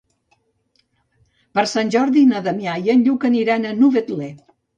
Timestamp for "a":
3.71-3.77